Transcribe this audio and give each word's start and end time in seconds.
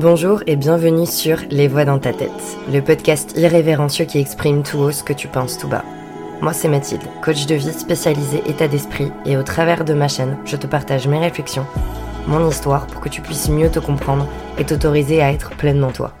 Bonjour 0.00 0.44
et 0.46 0.54
bienvenue 0.54 1.06
sur 1.06 1.38
Les 1.50 1.66
Voix 1.66 1.84
dans 1.84 1.98
ta 1.98 2.12
tête, 2.12 2.30
le 2.72 2.80
podcast 2.80 3.36
irrévérencieux 3.36 4.04
qui 4.04 4.20
exprime 4.20 4.62
tout 4.62 4.78
haut 4.78 4.92
ce 4.92 5.02
que 5.02 5.12
tu 5.12 5.26
penses 5.26 5.58
tout 5.58 5.66
bas. 5.66 5.84
Moi 6.40 6.52
c'est 6.52 6.68
Mathilde, 6.68 7.02
coach 7.20 7.46
de 7.46 7.56
vie 7.56 7.72
spécialisée 7.72 8.40
état 8.46 8.68
d'esprit 8.68 9.10
et 9.26 9.36
au 9.36 9.42
travers 9.42 9.84
de 9.84 9.94
ma 9.94 10.06
chaîne, 10.06 10.38
je 10.44 10.54
te 10.54 10.68
partage 10.68 11.08
mes 11.08 11.18
réflexions, 11.18 11.66
mon 12.28 12.48
histoire 12.48 12.86
pour 12.86 13.00
que 13.00 13.08
tu 13.08 13.22
puisses 13.22 13.48
mieux 13.48 13.72
te 13.72 13.80
comprendre 13.80 14.28
et 14.56 14.64
t'autoriser 14.64 15.20
à 15.20 15.32
être 15.32 15.50
pleinement 15.56 15.90
toi. 15.90 16.14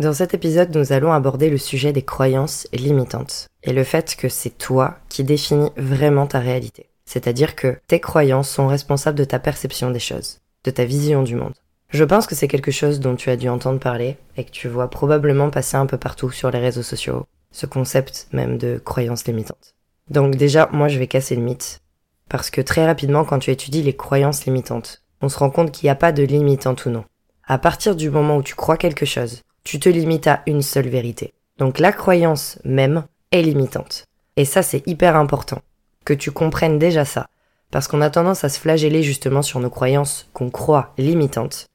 Dans 0.00 0.12
cet 0.12 0.34
épisode, 0.34 0.74
nous 0.74 0.92
allons 0.92 1.12
aborder 1.12 1.50
le 1.50 1.58
sujet 1.58 1.92
des 1.92 2.02
croyances 2.02 2.66
limitantes 2.72 3.46
et 3.62 3.72
le 3.72 3.84
fait 3.84 4.16
que 4.16 4.28
c'est 4.28 4.58
toi 4.58 4.96
qui 5.08 5.22
définis 5.22 5.70
vraiment 5.76 6.26
ta 6.26 6.40
réalité. 6.40 6.90
C'est-à-dire 7.04 7.54
que 7.54 7.76
tes 7.86 8.00
croyances 8.00 8.50
sont 8.50 8.66
responsables 8.66 9.18
de 9.18 9.22
ta 9.22 9.38
perception 9.38 9.92
des 9.92 10.00
choses 10.00 10.40
de 10.64 10.70
ta 10.70 10.84
vision 10.84 11.22
du 11.22 11.36
monde. 11.36 11.54
Je 11.90 12.04
pense 12.04 12.26
que 12.26 12.34
c'est 12.34 12.48
quelque 12.48 12.72
chose 12.72 12.98
dont 12.98 13.14
tu 13.14 13.30
as 13.30 13.36
dû 13.36 13.48
entendre 13.48 13.78
parler 13.78 14.16
et 14.36 14.44
que 14.44 14.50
tu 14.50 14.68
vois 14.68 14.90
probablement 14.90 15.50
passer 15.50 15.76
un 15.76 15.86
peu 15.86 15.96
partout 15.96 16.30
sur 16.30 16.50
les 16.50 16.58
réseaux 16.58 16.82
sociaux, 16.82 17.26
ce 17.52 17.66
concept 17.66 18.26
même 18.32 18.58
de 18.58 18.80
croyances 18.84 19.26
limitantes. 19.26 19.74
Donc 20.10 20.34
déjà, 20.34 20.68
moi 20.72 20.88
je 20.88 20.98
vais 20.98 21.06
casser 21.06 21.36
le 21.36 21.42
mythe, 21.42 21.80
parce 22.28 22.50
que 22.50 22.60
très 22.60 22.84
rapidement 22.84 23.24
quand 23.24 23.38
tu 23.38 23.50
étudies 23.50 23.82
les 23.82 23.94
croyances 23.94 24.44
limitantes, 24.44 25.02
on 25.20 25.28
se 25.28 25.38
rend 25.38 25.50
compte 25.50 25.70
qu'il 25.70 25.86
n'y 25.86 25.90
a 25.90 25.94
pas 25.94 26.12
de 26.12 26.24
limitante 26.24 26.84
ou 26.86 26.90
non. 26.90 27.04
À 27.46 27.58
partir 27.58 27.94
du 27.94 28.10
moment 28.10 28.38
où 28.38 28.42
tu 28.42 28.54
crois 28.54 28.76
quelque 28.76 29.06
chose, 29.06 29.42
tu 29.62 29.78
te 29.78 29.88
limites 29.88 30.26
à 30.26 30.42
une 30.46 30.62
seule 30.62 30.88
vérité. 30.88 31.32
Donc 31.58 31.78
la 31.78 31.92
croyance 31.92 32.58
même 32.64 33.04
est 33.30 33.42
limitante. 33.42 34.04
Et 34.36 34.44
ça 34.44 34.62
c'est 34.62 34.86
hyper 34.88 35.14
important, 35.14 35.60
que 36.04 36.12
tu 36.12 36.32
comprennes 36.32 36.78
déjà 36.78 37.04
ça, 37.04 37.28
parce 37.74 37.88
qu'on 37.88 38.02
a 38.02 38.08
tendance 38.08 38.44
à 38.44 38.48
se 38.48 38.60
flageller 38.60 39.02
justement 39.02 39.42
sur 39.42 39.58
nos 39.58 39.68
croyances 39.68 40.28
qu'on 40.32 40.48
croit 40.48 40.94
limitantes, 40.96 41.66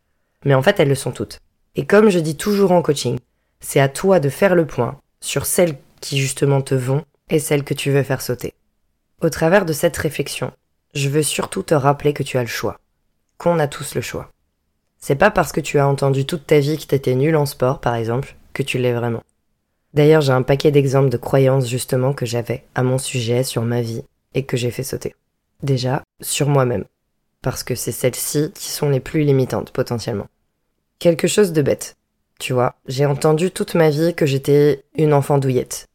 mais 0.46 0.54
en 0.54 0.62
fait 0.62 0.80
elles 0.80 0.88
le 0.88 0.96
sont 0.96 1.12
toutes. 1.12 1.40
Et 1.76 1.86
comme 1.86 2.10
je 2.10 2.20
dis 2.20 2.38
toujours 2.38 2.72
en 2.72 2.82
coaching, 2.82 3.20
c'est 3.60 3.82
à 3.82 3.90
toi 3.90 4.22
de 4.22 4.30
faire 4.30 4.56
le 4.56 4.66
point 4.66 4.98
sur 5.20 5.46
celles 5.46 5.76
qui 6.00 6.18
justement 6.18 6.62
te 6.62 6.74
vont 6.74 7.04
et 7.30 7.38
celles 7.38 7.66
que 7.66 7.74
tu 7.74 7.92
veux 7.92 8.04
faire 8.04 8.22
sauter. 8.22 8.54
Au 9.22 9.30
travers 9.30 9.66
de 9.66 9.74
cette 9.74 9.98
réflexion, 9.98 10.54
je 10.94 11.10
veux 11.10 11.22
surtout 11.22 11.64
te 11.64 11.74
rappeler 11.74 12.14
que 12.14 12.24
tu 12.24 12.38
as 12.38 12.44
le 12.44 12.48
choix, 12.48 12.80
qu'on 13.38 13.60
a 13.60 13.68
tous 13.68 13.94
le 13.94 14.00
choix. 14.00 14.32
C'est 15.00 15.16
pas 15.16 15.32
parce 15.32 15.52
que 15.52 15.60
tu 15.60 15.80
as 15.80 15.88
entendu 15.90 16.26
toute 16.26 16.48
ta 16.48 16.60
vie 16.60 16.78
que 16.78 16.86
t'étais 16.86 17.16
nul 17.16 17.36
en 17.36 17.46
sport, 17.46 17.82
par 17.82 17.96
exemple, 17.96 18.38
que 18.54 18.64
tu 18.64 18.78
l'es 18.78 18.94
vraiment. 18.94 19.24
D'ailleurs, 19.94 20.22
j'ai 20.22 20.32
un 20.32 20.44
paquet 20.44 20.72
d'exemples 20.72 21.10
de 21.10 21.18
croyances 21.18 21.68
justement 21.68 22.14
que 22.14 22.26
j'avais 22.26 22.64
à 22.74 22.84
mon 22.84 23.00
sujet 23.00 23.44
sur 23.44 23.64
ma 23.64 23.82
vie 23.82 24.06
et 24.34 24.46
que 24.46 24.56
j'ai 24.56 24.72
fait 24.72 24.84
sauter. 24.84 25.14
Déjà, 25.64 26.04
sur 26.22 26.48
moi-même. 26.48 26.86
Parce 27.42 27.64
que 27.64 27.76
c'est 27.76 27.92
celles-ci 27.92 28.52
qui 28.54 28.70
sont 28.70 28.90
les 28.90 29.00
plus 29.00 29.22
limitantes 29.24 29.72
potentiellement. 29.72 30.28
Quelque 31.00 31.28
chose 31.28 31.54
de 31.54 31.62
bête. 31.62 31.96
Tu 32.40 32.54
vois, 32.54 32.76
j'ai 32.88 33.06
entendu 33.06 33.52
toute 33.52 33.76
ma 33.76 33.90
vie 33.90 34.14
que 34.14 34.26
j'étais 34.26 34.84
une 34.96 35.14
enfant 35.14 35.38
douillette. 35.38 35.88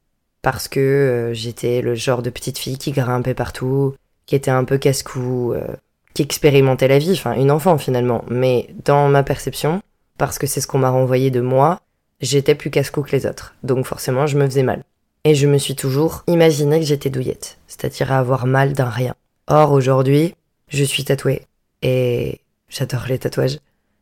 Parce 0.43 0.69
que 0.69 0.81
euh, 0.81 1.35
j'étais 1.35 1.81
le 1.81 1.95
genre 1.95 2.23
de 2.23 2.31
petite 2.31 2.59
fille 2.59 2.77
qui 2.77 2.93
grimpait 2.93 3.35
partout, 3.35 3.95
qui 4.27 4.35
était 4.35 4.51
un 4.51 4.65
peu 4.65 4.77
casse-cou, 4.77 5.55
euh, 5.55 5.67
qui 6.13 6.23
expérimentait 6.23 6.89
la 6.89 6.99
vie, 6.99 7.13
enfin 7.13 7.33
une 7.33 7.51
enfant 7.51 7.79
finalement. 7.79 8.25
Mais 8.29 8.69
dans 8.85 9.09
ma 9.09 9.23
perception, 9.23 9.81
parce 10.19 10.39
que 10.39 10.47
c'est 10.47 10.61
ce 10.61 10.67
qu'on 10.67 10.79
m'a 10.79 10.91
renvoyé 10.91 11.31
de 11.31 11.41
moi, 11.41 11.81
j'étais 12.21 12.55
plus 12.55 12.71
casse-cou 12.71 13.03
que 13.03 13.13
les 13.17 13.27
autres. 13.27 13.55
Donc 13.63 13.87
forcément, 13.87 14.27
je 14.27 14.39
me 14.39 14.45
faisais 14.45 14.63
mal. 14.63 14.85
Et 15.25 15.35
je 15.35 15.47
me 15.47 15.57
suis 15.57 15.75
toujours 15.75 16.25
imaginé 16.27 16.79
que 16.79 16.87
j'étais 16.87 17.09
douillette, 17.09 17.59
c'est-à-dire 17.67 18.13
avoir 18.13 18.47
mal 18.47 18.75
d'un 18.75 18.91
rien. 18.91 19.15
Or, 19.47 19.73
aujourd'hui, 19.73 20.35
je 20.69 20.85
suis 20.85 21.05
tatouée. 21.05 21.47
Et 21.83 22.41
j'adore 22.69 23.05
les 23.09 23.19
tatouages. 23.19 23.59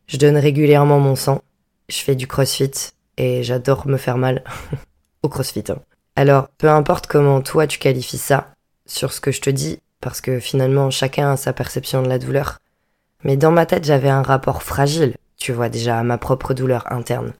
Je 0.07 0.17
donne 0.17 0.37
régulièrement 0.37 0.99
mon 0.99 1.15
sang. 1.15 1.41
Je 1.89 1.97
fais 1.97 2.15
du 2.15 2.27
crossfit. 2.27 2.91
Et 3.17 3.43
j'adore 3.43 3.87
me 3.87 3.97
faire 3.97 4.17
mal. 4.17 4.43
Au 5.23 5.29
crossfit. 5.29 5.63
Hein. 5.69 5.79
Alors, 6.15 6.47
peu 6.57 6.69
importe 6.69 7.07
comment 7.07 7.41
toi 7.41 7.67
tu 7.67 7.79
qualifies 7.79 8.17
ça, 8.17 8.53
sur 8.85 9.11
ce 9.13 9.19
que 9.19 9.31
je 9.31 9.41
te 9.41 9.49
dis, 9.49 9.79
parce 9.99 10.21
que 10.21 10.39
finalement 10.39 10.91
chacun 10.91 11.31
a 11.31 11.37
sa 11.37 11.53
perception 11.53 12.03
de 12.03 12.07
la 12.07 12.19
douleur. 12.19 12.59
Mais 13.23 13.37
dans 13.37 13.51
ma 13.51 13.65
tête, 13.65 13.85
j'avais 13.85 14.09
un 14.09 14.21
rapport 14.21 14.61
fragile, 14.61 15.15
tu 15.37 15.53
vois 15.53 15.69
déjà, 15.69 15.97
à 15.97 16.03
ma 16.03 16.17
propre 16.17 16.53
douleur 16.53 16.91
interne. 16.91 17.33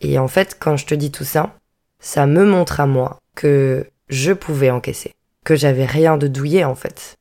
Et 0.00 0.18
en 0.18 0.28
fait, 0.28 0.56
quand 0.60 0.76
je 0.76 0.86
te 0.86 0.94
dis 0.94 1.10
tout 1.10 1.24
ça, 1.24 1.54
ça 1.98 2.26
me 2.26 2.44
montre 2.44 2.80
à 2.80 2.86
moi 2.86 3.18
que 3.34 3.90
je 4.08 4.32
pouvais 4.32 4.70
encaisser, 4.70 5.14
que 5.44 5.56
j'avais 5.56 5.86
rien 5.86 6.16
de 6.16 6.28
douillet 6.28 6.64
en 6.64 6.74
fait, 6.74 7.16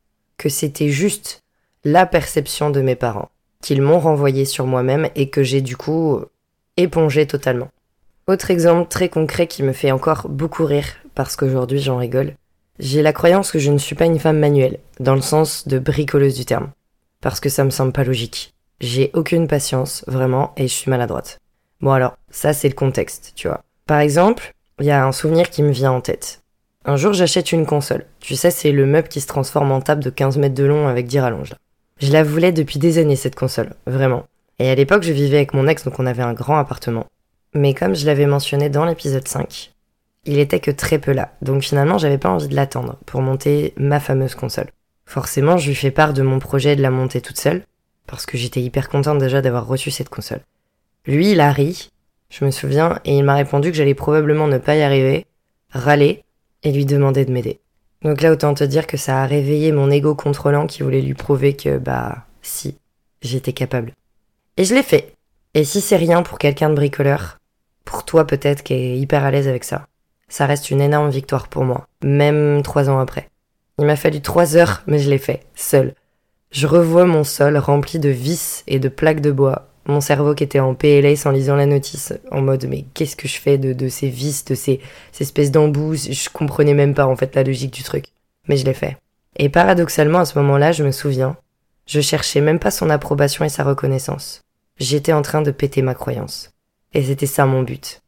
c'était 0.50 0.90
juste 0.90 1.42
la 1.84 2.06
perception 2.06 2.70
de 2.70 2.82
mes 2.82 2.96
parents, 2.96 3.30
qu'ils 3.62 3.82
m'ont 3.82 4.00
renvoyé 4.00 4.46
sur 4.46 4.66
moi-même 4.66 5.10
et 5.16 5.30
que 5.30 5.44
j'ai 5.44 5.62
du 5.62 5.78
coup 5.78 6.22
épongé 6.78 7.28
totalement. 7.28 7.70
Autre 8.28 8.52
exemple 8.52 8.90
très 8.90 9.10
concret 9.10 9.48
qui 9.48 9.64
me 9.64 9.74
fait 9.74 9.92
encore 9.92 10.30
beaucoup 10.30 10.66
rire, 10.66 10.88
parce 11.14 11.36
qu'aujourd'hui 11.36 11.80
j'en 11.80 11.98
rigole, 11.98 12.36
j'ai 12.80 13.02
la 13.02 13.14
croyance 13.14 13.52
que 13.52 13.60
je 13.60 13.72
ne 13.72 13.78
suis 13.78 13.96
pas 13.96 14.06
une 14.06 14.20
femme 14.20 14.40
manuelle, 14.40 14.80
dans 15.00 15.16
le 15.16 15.22
sens 15.22 15.68
de 15.68 15.78
bricoleuse 15.78 16.36
du 16.36 16.46
terme, 16.46 16.72
parce 17.22 17.40
que 17.40 17.50
ça 17.50 17.64
me 17.64 17.70
semble 17.70 17.92
pas 17.92 18.04
logique. 18.04 18.54
J'ai 18.80 19.12
aucune 19.14 19.48
patience, 19.48 20.04
vraiment, 20.08 20.54
et 20.58 20.68
je 20.68 20.74
suis 20.74 20.90
maladroite. 20.90 21.40
Bon 21.82 21.92
alors, 21.92 22.18
ça 22.30 22.54
c'est 22.54 22.70
le 22.70 22.76
contexte, 22.76 23.34
tu 23.36 23.48
vois. 23.48 23.62
Par 23.86 24.00
exemple, 24.00 24.54
il 24.80 24.86
y 24.86 24.92
a 24.92 25.06
un 25.06 25.12
souvenir 25.12 25.50
qui 25.50 25.62
me 25.62 25.72
vient 25.72 25.92
en 25.92 26.02
tête. 26.02 26.43
Un 26.86 26.98
jour, 26.98 27.14
j'achète 27.14 27.54
une 27.54 27.66
console. 27.66 28.06
Tu 28.20 28.36
sais, 28.36 28.52
c'est 28.52 28.72
le 28.72 28.86
meuble 28.86 29.08
qui 29.08 29.22
se 29.22 29.28
transforme 29.28 29.72
en 29.72 29.80
table 29.80 30.04
de 30.04 30.10
15 30.10 30.38
mètres 30.38 30.56
de 30.56 30.66
long 30.66 30.88
avec 30.88 31.08
10 31.08 31.20
rallonges. 31.20 31.54
Je 32.00 32.12
la 32.12 32.24
voulais 32.24 32.52
depuis 32.52 32.80
des 32.80 32.98
années, 32.98 33.16
cette 33.16 33.36
console. 33.36 33.74
Vraiment. 33.88 34.26
Et 34.60 34.70
à 34.70 34.76
l'époque, 34.76 35.04
je 35.04 35.14
vivais 35.14 35.38
avec 35.38 35.54
mon 35.54 35.68
ex, 35.68 35.86
donc 35.86 36.00
on 36.00 36.06
avait 36.06 36.24
un 36.24 36.34
grand 36.34 36.58
appartement. 36.58 37.06
Mais 37.54 37.74
comme 37.74 37.96
je 37.96 38.06
l'avais 38.06 38.26
mentionné 38.26 38.70
dans 38.70 38.84
l'épisode 38.84 39.28
5, 39.28 39.72
il 40.26 40.40
était 40.40 40.60
que 40.60 40.72
très 40.72 41.00
peu 41.00 41.14
là. 41.14 41.32
Donc 41.42 41.64
finalement, 41.64 41.98
j'avais 41.98 42.18
pas 42.18 42.30
envie 42.30 42.50
de 42.50 42.56
l'attendre 42.56 42.98
pour 43.06 43.22
monter 43.22 43.74
ma 43.78 44.00
fameuse 44.02 44.36
console. 44.36 44.68
Forcément, 45.06 45.58
je 45.58 45.68
lui 45.68 45.76
fais 45.76 45.92
part 45.92 46.14
de 46.14 46.22
mon 46.22 46.40
projet 46.40 46.76
de 46.76 46.82
la 46.82 46.90
monter 46.90 47.22
toute 47.22 47.40
seule, 47.40 47.64
parce 48.08 48.26
que 48.26 48.38
j'étais 48.38 48.62
hyper 48.62 48.90
contente 48.90 49.20
déjà 49.20 49.42
d'avoir 49.42 49.68
reçu 49.68 49.92
cette 49.92 50.10
console. 50.10 50.42
Lui, 51.06 51.32
il 51.32 51.40
a 51.40 51.52
ri, 51.52 51.92
je 52.30 52.44
me 52.44 52.52
souviens, 52.52 53.00
et 53.06 53.18
il 53.18 53.24
m'a 53.24 53.36
répondu 53.36 53.72
que 53.72 53.78
j'allais 53.78 53.94
probablement 53.94 54.48
ne 54.48 54.58
pas 54.58 54.76
y 54.76 54.82
arriver, 54.82 55.26
râler, 55.72 56.24
et 56.64 56.72
lui 56.72 56.86
demander 56.86 57.26
de 57.26 57.32
m'aider. 57.32 57.60
Donc 58.02 58.22
là, 58.22 58.32
autant 58.32 58.54
te 58.54 58.64
dire 58.64 58.88
que 58.88 58.98
ça 58.98 59.24
a 59.24 59.26
réveillé 59.26 59.72
mon 59.72 59.90
ego 59.90 60.16
contrôlant 60.16 60.68
qui 60.68 60.84
voulait 60.84 61.02
lui 61.02 61.14
prouver 61.14 61.56
que, 61.56 61.78
bah, 61.78 62.26
si, 62.42 62.78
j'étais 63.22 63.54
capable. 63.54 63.94
Et 64.58 64.66
je 64.66 64.76
l'ai 64.76 64.84
fait. 64.84 65.14
Et 65.54 65.64
si 65.64 65.82
c'est 65.82 65.96
rien 65.96 66.24
pour 66.24 66.38
quelqu'un 66.38 66.70
de 66.70 66.76
bricoleur, 66.76 67.38
pour 67.86 68.06
toi 68.06 68.26
peut-être 68.26 68.64
qui 68.64 68.74
est 68.74 68.98
hyper 68.98 69.24
à 69.24 69.32
l'aise 69.32 69.48
avec 69.48 69.64
ça, 69.64 69.88
ça 70.28 70.46
reste 70.46 70.72
une 70.72 70.82
énorme 70.82 71.10
victoire 71.10 71.48
pour 71.48 71.64
moi, 71.64 71.88
même 72.04 72.62
trois 72.64 72.90
ans 72.90 73.00
après. 73.00 73.30
Il 73.80 73.86
m'a 73.86 73.96
fallu 73.96 74.22
trois 74.22 74.56
heures, 74.56 74.84
mais 74.88 75.00
je 75.00 75.10
l'ai 75.10 75.18
fait, 75.18 75.46
seul. 75.56 75.94
Je 76.52 76.68
revois 76.68 77.06
mon 77.06 77.24
sol 77.24 77.58
rempli 77.58 78.00
de 78.00 78.10
vis 78.10 78.64
et 78.68 78.80
de 78.80 78.90
plaques 78.90 79.22
de 79.22 79.32
bois, 79.32 79.70
mon 79.86 80.02
cerveau 80.02 80.34
qui 80.34 80.44
était 80.44 80.60
en 80.60 80.76
PLS 80.76 81.26
en 81.26 81.32
lisant 81.32 81.56
la 81.56 81.66
notice, 81.66 82.14
en 82.32 82.42
mode 82.42 82.66
mais 82.70 82.86
qu'est-ce 82.94 83.16
que 83.16 83.28
je 83.28 83.40
fais 83.40 83.58
de, 83.58 83.90
ces 83.90 84.08
vis, 84.10 84.46
de 84.46 84.56
ces, 84.56 84.80
espèces 85.20 85.52
d'embouts, 85.52 85.96
je 85.96 86.30
comprenais 86.30 86.74
même 86.74 86.94
pas 86.94 87.06
en 87.06 87.16
fait 87.16 87.36
la 87.36 87.44
logique 87.44 87.74
du 87.74 87.84
truc. 87.84 88.06
Mais 88.48 88.58
je 88.58 88.66
l'ai 88.66 88.74
fait. 88.74 88.98
Et 89.38 89.50
paradoxalement 89.50 90.20
à 90.20 90.26
ce 90.26 90.38
moment-là, 90.40 90.72
je 90.72 90.84
me 90.84 90.92
souviens, 90.92 91.36
je 91.86 92.02
cherchais 92.02 92.42
même 92.42 92.60
pas 92.60 92.72
son 92.72 92.90
approbation 92.90 93.44
et 93.44 93.50
sa 93.50 93.64
reconnaissance. 93.64 94.42
J'étais 94.80 95.14
en 95.14 95.22
train 95.22 95.42
de 95.42 95.52
péter 95.52 95.82
ma 95.82 95.96
croyance. 95.96 96.52
Et 96.94 97.04
c'était 97.04 97.26
ça 97.26 97.46
mon 97.46 97.64
but. 97.64 98.02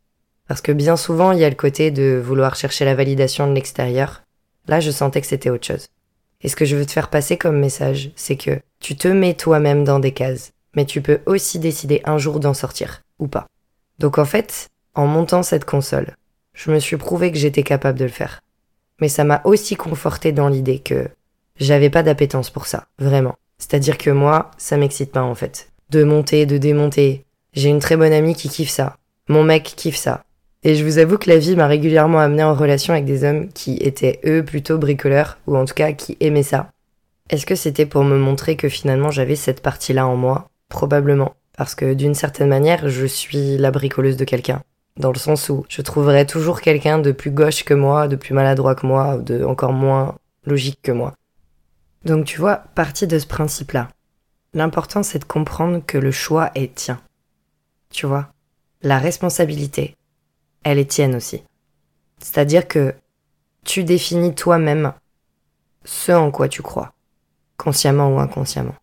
Parce 0.47 0.61
que 0.61 0.71
bien 0.71 0.95
souvent, 0.95 1.31
il 1.31 1.39
y 1.39 1.43
a 1.43 1.49
le 1.49 1.55
côté 1.55 1.91
de 1.91 2.21
vouloir 2.23 2.55
chercher 2.55 2.85
la 2.85 2.95
validation 2.95 3.47
de 3.47 3.53
l'extérieur. 3.53 4.23
Là, 4.67 4.79
je 4.79 4.91
sentais 4.91 5.21
que 5.21 5.27
c'était 5.27 5.49
autre 5.49 5.65
chose. 5.65 5.87
Et 6.41 6.49
ce 6.49 6.55
que 6.55 6.65
je 6.65 6.75
veux 6.75 6.85
te 6.85 6.91
faire 6.91 7.09
passer 7.09 7.37
comme 7.37 7.59
message, 7.59 8.11
c'est 8.15 8.35
que 8.35 8.59
tu 8.79 8.95
te 8.95 9.07
mets 9.07 9.33
toi-même 9.33 9.83
dans 9.83 9.99
des 9.99 10.11
cases 10.11 10.51
mais 10.75 10.85
tu 10.85 11.01
peux 11.01 11.19
aussi 11.25 11.59
décider 11.59 12.01
un 12.05 12.17
jour 12.17 12.39
d'en 12.39 12.53
sortir, 12.53 13.01
ou 13.19 13.27
pas. 13.27 13.47
Donc 13.99 14.17
en 14.17 14.25
fait, 14.25 14.67
en 14.93 15.07
montant 15.07 15.43
cette 15.43 15.65
console, 15.65 16.15
je 16.53 16.71
me 16.71 16.79
suis 16.79 16.97
prouvé 16.97 17.31
que 17.31 17.37
j'étais 17.37 17.63
capable 17.63 17.99
de 17.99 18.05
le 18.05 18.11
faire. 18.11 18.41
Mais 19.01 19.09
ça 19.09 19.23
m'a 19.23 19.41
aussi 19.43 19.75
conforté 19.75 20.31
dans 20.31 20.47
l'idée 20.47 20.79
que 20.79 21.07
j'avais 21.59 21.89
pas 21.89 22.03
d'appétence 22.03 22.49
pour 22.49 22.65
ça, 22.65 22.87
vraiment. 22.99 23.35
C'est-à-dire 23.57 23.97
que 23.97 24.09
moi, 24.09 24.51
ça 24.57 24.77
m'excite 24.77 25.11
pas 25.11 25.21
en 25.21 25.35
fait. 25.35 25.69
De 25.89 26.03
monter, 26.03 26.45
de 26.45 26.57
démonter. 26.57 27.25
J'ai 27.53 27.69
une 27.69 27.79
très 27.79 27.97
bonne 27.97 28.13
amie 28.13 28.35
qui 28.35 28.49
kiffe 28.49 28.69
ça. 28.69 28.97
Mon 29.29 29.43
mec 29.43 29.63
kiffe 29.63 29.95
ça. 29.95 30.23
Et 30.63 30.75
je 30.75 30.83
vous 30.83 30.97
avoue 30.97 31.17
que 31.17 31.29
la 31.29 31.37
vie 31.37 31.55
m'a 31.55 31.67
régulièrement 31.67 32.19
amené 32.19 32.43
en 32.43 32.55
relation 32.55 32.93
avec 32.93 33.05
des 33.05 33.23
hommes 33.23 33.49
qui 33.49 33.77
étaient 33.77 34.19
eux 34.25 34.43
plutôt 34.43 34.77
bricoleurs, 34.77 35.37
ou 35.45 35.55
en 35.55 35.65
tout 35.65 35.75
cas 35.75 35.91
qui 35.91 36.17
aimaient 36.19 36.43
ça. 36.43 36.71
Est-ce 37.29 37.45
que 37.45 37.55
c'était 37.55 37.85
pour 37.85 38.03
me 38.03 38.17
montrer 38.17 38.55
que 38.55 38.69
finalement 38.69 39.11
j'avais 39.11 39.35
cette 39.35 39.61
partie-là 39.61 40.07
en 40.07 40.15
moi? 40.15 40.49
Probablement. 40.75 41.35
Parce 41.55 41.73
que 41.73 41.93
d'une 41.93 42.15
certaine 42.15 42.49
manière, 42.49 42.89
je 42.89 43.05
suis 43.05 43.57
la 43.57 43.71
bricoleuse 43.71 44.17
de 44.17 44.25
quelqu'un. 44.25 44.61
Dans 44.97 45.13
le 45.13 45.17
sens 45.17 45.47
où 45.47 45.65
je 45.69 45.81
trouverai 45.81 46.25
toujours 46.25 46.59
quelqu'un 46.59 46.99
de 46.99 47.13
plus 47.13 47.31
gauche 47.31 47.63
que 47.63 47.73
moi, 47.73 48.09
de 48.09 48.17
plus 48.17 48.33
maladroit 48.33 48.75
que 48.75 48.85
moi, 48.85 49.15
ou 49.15 49.21
de 49.21 49.45
encore 49.45 49.71
moins 49.71 50.17
logique 50.43 50.81
que 50.83 50.91
moi. 50.91 51.13
Donc 52.03 52.25
tu 52.25 52.41
vois, 52.41 52.57
partie 52.57 53.07
de 53.07 53.17
ce 53.17 53.25
principe-là. 53.25 53.87
L'important, 54.53 55.01
c'est 55.01 55.19
de 55.19 55.23
comprendre 55.23 55.81
que 55.87 55.97
le 55.97 56.11
choix 56.11 56.51
est 56.55 56.75
tien. 56.75 56.99
Tu 57.89 58.05
vois? 58.05 58.27
La 58.81 58.97
responsabilité, 58.97 59.95
elle 60.65 60.77
est 60.77 60.91
tienne 60.91 61.15
aussi. 61.15 61.41
C'est-à-dire 62.19 62.67
que 62.67 62.93
tu 63.63 63.85
définis 63.85 64.35
toi-même 64.35 64.91
ce 65.85 66.11
en 66.11 66.31
quoi 66.31 66.49
tu 66.49 66.61
crois, 66.61 66.91
consciemment 67.55 68.13
ou 68.13 68.19
inconsciemment. 68.19 68.75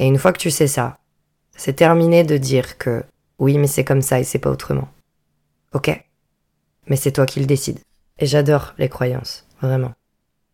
Et 0.00 0.06
une 0.06 0.18
fois 0.18 0.32
que 0.32 0.40
tu 0.40 0.50
sais 0.50 0.66
ça, 0.66 0.98
c'est 1.56 1.74
terminé 1.74 2.24
de 2.24 2.36
dire 2.36 2.78
que 2.78 3.04
oui, 3.38 3.58
mais 3.58 3.66
c'est 3.66 3.84
comme 3.84 4.02
ça 4.02 4.20
et 4.20 4.24
c'est 4.24 4.38
pas 4.38 4.50
autrement. 4.50 4.88
Ok 5.72 5.90
Mais 6.86 6.96
c'est 6.96 7.12
toi 7.12 7.26
qui 7.26 7.40
le 7.40 7.46
décides. 7.46 7.80
Et 8.18 8.26
j'adore 8.26 8.74
les 8.78 8.88
croyances, 8.88 9.46
vraiment. 9.60 9.92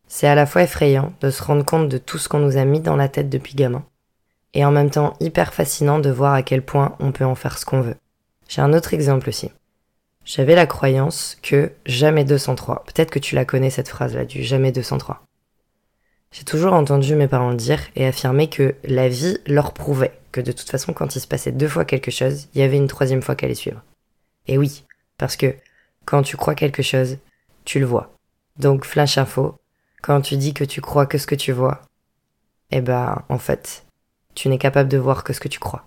C'est 0.09 0.27
à 0.27 0.35
la 0.35 0.47
fois 0.47 0.63
effrayant 0.63 1.13
de 1.21 1.31
se 1.31 1.43
rendre 1.43 1.65
compte 1.65 1.89
de 1.89 1.99
tout 1.99 2.19
ce 2.19 2.29
qu'on 2.29 2.39
nous 2.39 2.57
a 2.57 2.65
mis 2.65 2.81
dans 2.81 2.97
la 2.97 3.09
tête 3.09 3.29
depuis 3.29 3.55
gamin, 3.55 3.85
et 4.55 4.65
en 4.65 4.73
même 4.73 4.91
temps 4.91 5.15
hyper 5.21 5.53
fascinant 5.53 5.99
de 5.99 6.11
voir 6.11 6.35
à 6.35 6.43
quel 6.43 6.63
point 6.63 6.97
on 7.01 7.13
peut 7.13 7.25
en 7.25 7.35
faire 7.35 7.59
ce 7.59 7.65
qu'on 7.65 7.81
veut. 7.81 7.97
J'ai 8.49 8.63
un 8.63 8.73
autre 8.73 8.95
exemple 8.95 9.29
aussi. 9.29 9.53
J'avais 10.25 10.55
la 10.55 10.67
croyance 10.67 11.39
que 11.43 11.73
jamais 11.87 12.25
203. 12.25 12.85
Peut-être 12.87 13.11
que 13.11 13.19
tu 13.19 13.35
la 13.35 13.45
connais 13.45 13.71
cette 13.71 13.89
phrase-là 13.89 14.25
du 14.25 14.43
jamais 14.43 14.73
203. 14.73 15.23
J'ai 16.33 16.45
toujours 16.45 16.73
entendu 16.73 17.15
mes 17.15 17.29
parents 17.29 17.55
dire 17.55 17.81
et 17.97 18.07
affirmer 18.07 18.49
que 18.49 18.75
la 18.85 19.09
vie 19.09 19.39
leur 19.47 19.73
prouvait 19.73 20.20
que 20.33 20.41
de 20.41 20.53
toute 20.53 20.71
façon 20.71 20.93
quand 20.93 21.17
il 21.17 21.21
se 21.21 21.27
passait 21.27 21.53
deux 21.53 21.69
fois 21.69 21.85
quelque 21.85 22.11
chose, 22.11 22.49
il 22.55 22.61
y 22.61 22.65
avait 22.65 22.77
une 22.77 22.87
troisième 22.87 23.23
fois 23.23 23.35
qu'elle 23.35 23.49
allait 23.49 23.55
suivre. 23.55 23.83
Et 24.47 24.59
oui, 24.59 24.85
parce 25.19 25.37
que 25.37 25.55
quand 26.05 26.23
tu 26.23 26.37
crois 26.37 26.55
quelque 26.55 26.83
chose, 26.83 27.19
tu 27.65 27.81
le 27.81 27.87
vois. 27.87 28.13
Donc 28.59 28.85
flash 28.85 29.19
info, 29.19 29.57
quand 30.03 30.21
tu 30.21 30.37
dis 30.37 30.55
que 30.55 30.65
tu 30.65 30.81
crois 30.81 31.07
que 31.07 31.19
ce 31.19 31.27
que 31.27 31.35
tu 31.35 31.53
vois, 31.53 31.83
eh 32.71 32.81
ben 32.81 33.23
en 33.29 33.39
fait, 33.39 33.85
tu 34.35 34.49
n'es 34.49 34.59
capable 34.59 34.89
de 34.89 34.99
voir 34.99 35.25
que 35.25 35.33
ce 35.33 35.41
que 35.41 35.49
tu 35.49 35.59
crois. 35.59 35.87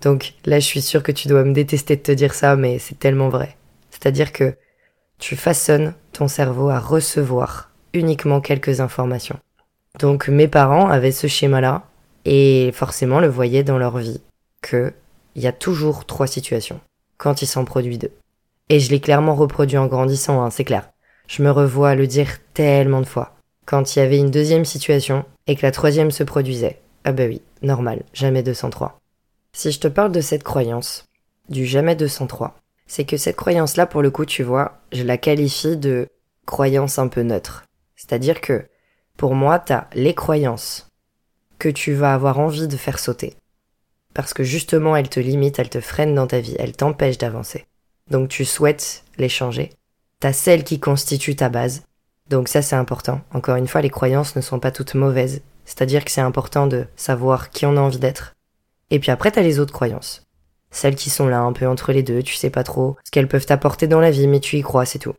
Donc 0.00 0.34
là, 0.44 0.60
je 0.60 0.66
suis 0.66 0.82
sûre 0.82 1.02
que 1.02 1.12
tu 1.12 1.28
dois 1.28 1.44
me 1.44 1.54
détester 1.54 1.96
de 1.96 2.02
te 2.02 2.12
dire 2.12 2.34
ça, 2.34 2.56
mais 2.56 2.78
c'est 2.78 2.98
tellement 2.98 3.28
vrai. 3.28 3.56
C'est-à-dire 3.90 4.32
que 4.32 4.54
tu 5.18 5.36
façonnes 5.36 5.94
ton 6.12 6.28
cerveau 6.28 6.68
à 6.68 6.78
recevoir 6.78 7.70
uniquement 7.92 8.40
quelques 8.40 8.80
informations. 8.80 9.38
Donc 9.98 10.28
mes 10.28 10.48
parents 10.48 10.88
avaient 10.88 11.12
ce 11.12 11.26
schéma-là 11.26 11.86
et 12.24 12.70
forcément 12.72 13.20
le 13.20 13.28
voyaient 13.28 13.64
dans 13.64 13.78
leur 13.78 13.98
vie 13.98 14.20
que 14.62 14.92
il 15.34 15.42
y 15.42 15.46
a 15.46 15.52
toujours 15.52 16.06
trois 16.06 16.26
situations 16.26 16.80
quand 17.16 17.42
il 17.42 17.46
s'en 17.46 17.64
produit 17.64 17.98
deux. 17.98 18.12
Et 18.68 18.80
je 18.80 18.90
l'ai 18.90 19.00
clairement 19.00 19.34
reproduit 19.34 19.78
en 19.78 19.86
grandissant, 19.86 20.42
hein, 20.42 20.50
c'est 20.50 20.64
clair. 20.64 20.90
Je 21.26 21.42
me 21.42 21.50
revois 21.50 21.94
le 21.94 22.06
dire 22.06 22.28
tellement 22.54 23.00
de 23.00 23.06
fois. 23.06 23.34
Quand 23.66 23.94
il 23.94 23.98
y 23.98 24.02
avait 24.02 24.18
une 24.18 24.30
deuxième 24.30 24.64
situation 24.64 25.24
et 25.46 25.56
que 25.56 25.62
la 25.62 25.72
troisième 25.72 26.10
se 26.10 26.22
produisait. 26.22 26.80
Ah 27.04 27.12
bah 27.12 27.24
oui, 27.26 27.42
normal, 27.62 28.02
jamais 28.12 28.42
203. 28.42 28.98
Si 29.52 29.70
je 29.70 29.80
te 29.80 29.88
parle 29.88 30.12
de 30.12 30.20
cette 30.20 30.42
croyance, 30.42 31.04
du 31.48 31.66
jamais 31.66 31.96
203, 31.96 32.56
c'est 32.86 33.04
que 33.04 33.16
cette 33.16 33.36
croyance-là, 33.36 33.86
pour 33.86 34.02
le 34.02 34.10
coup, 34.10 34.24
tu 34.24 34.42
vois, 34.42 34.78
je 34.92 35.02
la 35.02 35.18
qualifie 35.18 35.76
de 35.76 36.08
croyance 36.46 36.98
un 36.98 37.08
peu 37.08 37.22
neutre. 37.22 37.64
C'est-à-dire 37.96 38.40
que, 38.40 38.66
pour 39.16 39.34
moi, 39.34 39.58
t'as 39.58 39.86
les 39.94 40.14
croyances 40.14 40.83
que 41.64 41.70
tu 41.70 41.94
vas 41.94 42.12
avoir 42.12 42.40
envie 42.40 42.68
de 42.68 42.76
faire 42.76 42.98
sauter. 42.98 43.36
Parce 44.12 44.34
que 44.34 44.44
justement, 44.44 44.96
elles 44.96 45.08
te 45.08 45.18
limitent, 45.18 45.58
elles 45.58 45.70
te 45.70 45.80
freinent 45.80 46.14
dans 46.14 46.26
ta 46.26 46.40
vie, 46.40 46.56
elles 46.58 46.76
t'empêchent 46.76 47.16
d'avancer. 47.16 47.64
Donc 48.10 48.28
tu 48.28 48.44
souhaites 48.44 49.02
les 49.16 49.30
changer. 49.30 49.70
T'as 50.20 50.34
celles 50.34 50.62
qui 50.62 50.78
constituent 50.78 51.36
ta 51.36 51.48
base. 51.48 51.84
Donc 52.28 52.48
ça, 52.48 52.60
c'est 52.60 52.76
important. 52.76 53.22
Encore 53.32 53.56
une 53.56 53.66
fois, 53.66 53.80
les 53.80 53.88
croyances 53.88 54.36
ne 54.36 54.42
sont 54.42 54.60
pas 54.60 54.72
toutes 54.72 54.94
mauvaises. 54.94 55.40
C'est-à-dire 55.64 56.04
que 56.04 56.10
c'est 56.10 56.20
important 56.20 56.66
de 56.66 56.84
savoir 56.96 57.48
qui 57.48 57.64
on 57.64 57.78
a 57.78 57.80
envie 57.80 57.98
d'être. 57.98 58.34
Et 58.90 58.98
puis 58.98 59.10
après, 59.10 59.30
t'as 59.30 59.40
les 59.40 59.58
autres 59.58 59.72
croyances. 59.72 60.26
Celles 60.70 60.96
qui 60.96 61.08
sont 61.08 61.28
là 61.28 61.40
un 61.40 61.54
peu 61.54 61.66
entre 61.66 61.92
les 61.92 62.02
deux, 62.02 62.22
tu 62.22 62.34
sais 62.34 62.50
pas 62.50 62.62
trop 62.62 62.98
ce 63.04 63.10
qu'elles 63.10 63.28
peuvent 63.28 63.46
t'apporter 63.46 63.86
dans 63.86 64.00
la 64.00 64.10
vie, 64.10 64.26
mais 64.26 64.40
tu 64.40 64.58
y 64.58 64.62
crois, 64.62 64.84
c'est 64.84 64.98
tout. 64.98 65.14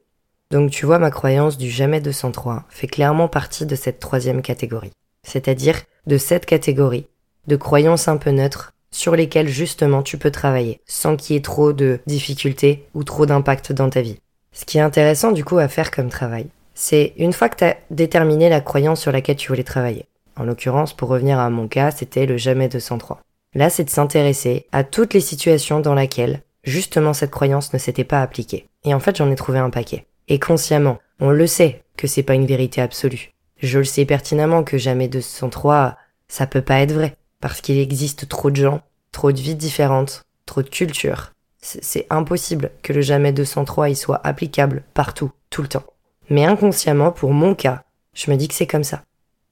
Donc 0.51 0.69
tu 0.69 0.85
vois, 0.85 0.99
ma 0.99 1.09
croyance 1.09 1.57
du 1.57 1.71
jamais 1.71 2.01
203 2.01 2.65
fait 2.69 2.85
clairement 2.85 3.29
partie 3.29 3.65
de 3.65 3.75
cette 3.75 3.99
troisième 3.99 4.43
catégorie. 4.43 4.91
C'est-à-dire 5.23 5.81
de 6.07 6.17
cette 6.17 6.45
catégorie 6.45 7.07
de 7.47 7.55
croyances 7.55 8.07
un 8.07 8.17
peu 8.17 8.31
neutres 8.31 8.73
sur 8.91 9.15
lesquelles 9.15 9.49
justement 9.49 10.01
tu 10.01 10.17
peux 10.17 10.31
travailler 10.31 10.79
sans 10.85 11.15
qu'il 11.15 11.35
y 11.35 11.37
ait 11.37 11.41
trop 11.41 11.73
de 11.73 11.99
difficultés 12.07 12.85
ou 12.93 13.03
trop 13.03 13.25
d'impact 13.25 13.71
dans 13.71 13.89
ta 13.89 14.01
vie. 14.01 14.19
Ce 14.51 14.65
qui 14.65 14.77
est 14.77 14.81
intéressant 14.81 15.31
du 15.31 15.43
coup 15.43 15.57
à 15.57 15.67
faire 15.67 15.91
comme 15.91 16.09
travail, 16.09 16.47
c'est 16.73 17.13
une 17.17 17.33
fois 17.33 17.49
que 17.49 17.57
tu 17.57 17.63
as 17.65 17.77
déterminé 17.91 18.49
la 18.49 18.61
croyance 18.61 19.01
sur 19.01 19.11
laquelle 19.11 19.35
tu 19.35 19.49
voulais 19.49 19.63
travailler. 19.63 20.05
En 20.37 20.43
l'occurrence, 20.43 20.93
pour 20.93 21.09
revenir 21.09 21.39
à 21.39 21.49
mon 21.49 21.67
cas, 21.67 21.91
c'était 21.91 22.25
le 22.25 22.37
jamais 22.37 22.67
203. 22.67 23.21
Là, 23.53 23.69
c'est 23.69 23.85
de 23.85 23.89
s'intéresser 23.89 24.65
à 24.73 24.83
toutes 24.83 25.13
les 25.13 25.21
situations 25.21 25.79
dans 25.79 25.95
lesquelles, 25.95 26.41
justement, 26.63 27.13
cette 27.13 27.31
croyance 27.31 27.73
ne 27.73 27.79
s'était 27.79 28.03
pas 28.03 28.21
appliquée. 28.21 28.67
Et 28.83 28.93
en 28.93 28.99
fait, 28.99 29.15
j'en 29.15 29.31
ai 29.31 29.35
trouvé 29.35 29.59
un 29.59 29.69
paquet. 29.69 30.05
Et 30.27 30.39
consciemment, 30.39 30.99
on 31.21 31.29
le 31.29 31.47
sait 31.47 31.83
que 31.95 32.07
c'est 32.07 32.23
pas 32.23 32.33
une 32.33 32.45
vérité 32.45 32.81
absolue. 32.81 33.31
Je 33.57 33.79
le 33.79 33.85
sais 33.85 34.05
pertinemment 34.05 34.63
que 34.63 34.77
jamais 34.77 35.07
203, 35.07 35.97
ça 36.27 36.47
peut 36.47 36.61
pas 36.61 36.81
être 36.81 36.91
vrai. 36.91 37.15
Parce 37.41 37.61
qu'il 37.61 37.77
existe 37.77 38.27
trop 38.27 38.51
de 38.51 38.55
gens, 38.55 38.81
trop 39.11 39.31
de 39.31 39.39
vies 39.39 39.55
différentes, 39.55 40.23
trop 40.45 40.61
de 40.61 40.69
cultures. 40.69 41.31
C'est 41.61 42.05
impossible 42.09 42.71
que 42.83 42.93
le 42.93 43.01
jamais 43.01 43.33
203 43.33 43.89
y 43.89 43.95
soit 43.95 44.21
applicable 44.23 44.83
partout, 44.93 45.31
tout 45.49 45.61
le 45.61 45.67
temps. 45.67 45.85
Mais 46.29 46.45
inconsciemment, 46.45 47.11
pour 47.11 47.33
mon 47.33 47.55
cas, 47.55 47.83
je 48.13 48.29
me 48.29 48.35
dis 48.35 48.47
que 48.47 48.53
c'est 48.53 48.67
comme 48.67 48.83
ça. 48.83 49.03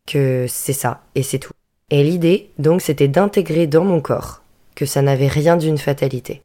Que 0.05 0.45
c'est 0.47 0.73
ça, 0.73 1.03
et 1.15 1.23
c'est 1.23 1.39
tout. 1.39 1.53
Et 1.89 2.03
l'idée, 2.03 2.51
donc, 2.59 2.81
c'était 2.81 3.07
d'intégrer 3.07 3.67
dans 3.67 3.83
mon 3.83 4.01
corps 4.01 4.43
que 4.75 4.85
ça 4.85 5.01
n'avait 5.01 5.27
rien 5.27 5.57
d'une 5.57 5.77
fatalité. 5.77 6.43